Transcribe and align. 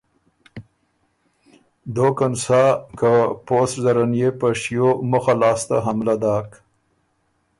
دوکن 1.95 2.33
سا، 2.43 2.61
که 2.99 3.11
پوسټ 3.45 3.77
زره 3.83 4.01
ان 4.05 4.13
يې 4.19 4.29
په 4.39 4.47
شیو 4.61 4.89
مُخه 5.11 5.33
لاسته 5.41 5.75
حملۀ 5.85 6.15
داک۔ 6.21 6.49